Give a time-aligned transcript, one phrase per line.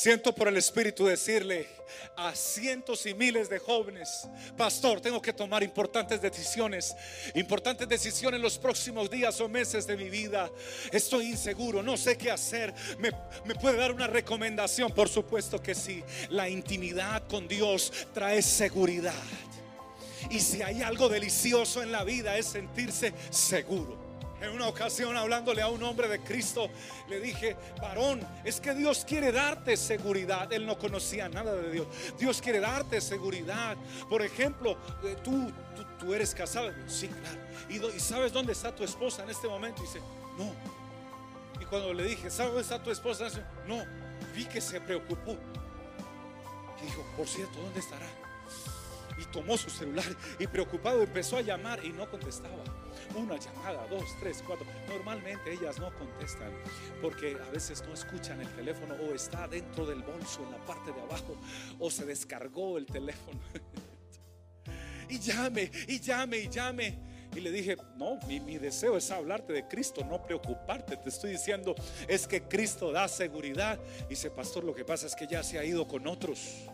[0.00, 1.68] Siento por el Espíritu decirle
[2.16, 4.26] a cientos y miles de jóvenes,
[4.56, 6.96] pastor, tengo que tomar importantes decisiones,
[7.34, 10.50] importantes decisiones en los próximos días o meses de mi vida.
[10.90, 12.72] Estoy inseguro, no sé qué hacer.
[12.98, 13.10] ¿Me,
[13.44, 14.90] me puede dar una recomendación?
[14.90, 16.02] Por supuesto que sí.
[16.30, 19.12] La intimidad con Dios trae seguridad.
[20.30, 24.09] Y si hay algo delicioso en la vida es sentirse seguro.
[24.40, 26.70] En una ocasión hablándole a un hombre de Cristo,
[27.08, 30.50] le dije, varón, es que Dios quiere darte seguridad.
[30.52, 31.86] Él no conocía nada de Dios.
[32.18, 33.76] Dios quiere darte seguridad.
[34.08, 35.52] Por ejemplo, eh, tú,
[35.98, 36.72] tú, eres casado.
[36.86, 37.38] Sí, claro.
[37.94, 39.82] ¿Y, sabes dónde está tu esposa en este momento?
[39.82, 40.00] Dice,
[40.38, 40.54] no.
[41.60, 43.24] Y cuando le dije, ¿sabes dónde está tu esposa?
[43.24, 43.84] Dice, no.
[44.34, 45.36] Vi que se preocupó.
[46.80, 48.06] Y dijo, por cierto, ¿dónde estará?
[49.20, 50.04] Y tomó su celular
[50.38, 52.62] y preocupado empezó a llamar y no contestaba
[53.14, 54.66] una llamada, dos, tres, cuatro.
[54.88, 56.52] Normalmente ellas no contestan
[57.02, 60.92] porque a veces no escuchan el teléfono o está dentro del bolso en la parte
[60.92, 61.36] de abajo
[61.78, 63.40] o se descargó el teléfono.
[65.08, 67.10] y llame, y llame, y llame.
[67.34, 70.96] Y le dije, no, mi, mi, deseo es hablarte de Cristo, no preocuparte.
[70.96, 71.76] Te estoy diciendo,
[72.08, 73.78] es que Cristo da seguridad.
[74.06, 76.66] Y dice, pastor, lo que pasa es que ya se ha ido con otros.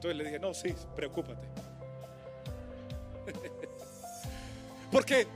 [0.00, 1.46] Entonces le dije, no, sí, preocúpate.
[4.90, 5.26] Porque,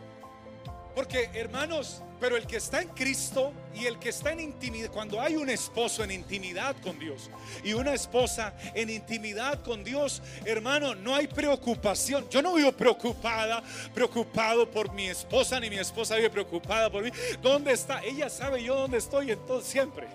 [0.96, 5.20] porque hermanos, pero el que está en Cristo y el que está en intimidad, cuando
[5.20, 7.30] hay un esposo en intimidad con Dios
[7.62, 12.28] y una esposa en intimidad con Dios, hermano, no hay preocupación.
[12.30, 17.10] Yo no vivo preocupada, preocupado por mi esposa, ni mi esposa vive preocupada por mí.
[17.40, 18.02] ¿Dónde está?
[18.02, 20.08] Ella sabe yo dónde estoy entonces siempre.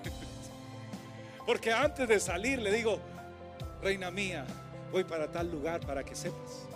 [1.46, 3.00] Porque antes de salir le digo,
[3.82, 4.46] reina mía,
[4.92, 6.68] voy para tal lugar para que sepas.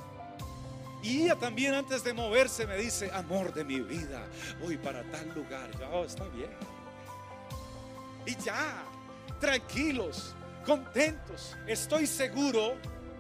[1.01, 4.25] Y ella también antes de moverse me dice, amor de mi vida,
[4.61, 5.69] voy para tal lugar.
[5.77, 6.49] Ya, oh, está bien.
[8.25, 8.83] Y ya,
[9.41, 10.33] tranquilos,
[10.65, 11.57] contentos.
[11.67, 12.75] Estoy seguro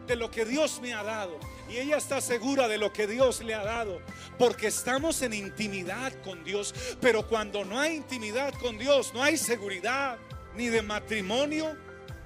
[0.07, 1.37] de lo que Dios me ha dado.
[1.69, 3.99] Y ella está segura de lo que Dios le ha dado.
[4.39, 6.73] Porque estamos en intimidad con Dios.
[7.01, 10.17] Pero cuando no hay intimidad con Dios, no hay seguridad
[10.55, 11.75] ni de matrimonio,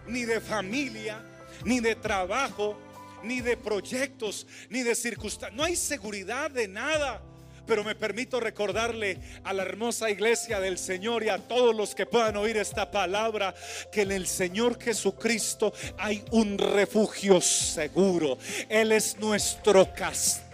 [0.05, 1.19] ni de familia,
[1.63, 2.77] ni de trabajo,
[3.23, 5.55] ni de proyectos, ni de circunstancias.
[5.57, 7.21] No hay seguridad de nada.
[7.67, 12.05] Pero me permito recordarle a la hermosa iglesia del Señor y a todos los que
[12.05, 13.53] puedan oír esta palabra
[13.91, 18.37] que en el Señor Jesucristo hay un refugio seguro.
[18.69, 20.47] Él es nuestro castillo.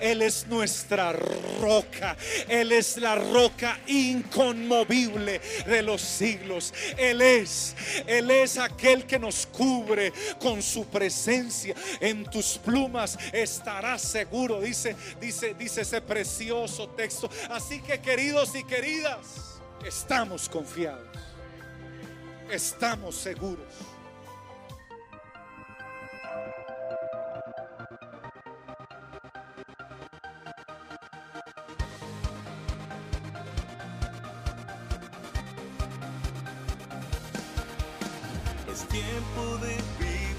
[0.00, 1.12] Él es nuestra
[1.60, 2.16] roca.
[2.48, 6.74] Él es la roca inconmovible de los siglos.
[6.96, 7.76] Él es,
[8.06, 11.74] Él es aquel que nos cubre con su presencia.
[12.00, 14.60] En tus plumas estarás seguro.
[14.60, 17.28] Dice, dice, dice ese precioso texto.
[17.50, 21.08] Así que queridos y queridas, estamos confiados.
[22.48, 23.66] Estamos seguros.
[38.70, 40.32] Es tiempo de vivir